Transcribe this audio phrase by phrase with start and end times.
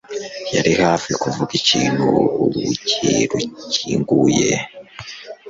[0.55, 2.05] yari hafi kuvuga ikintu
[2.43, 4.51] urugi rukinguye.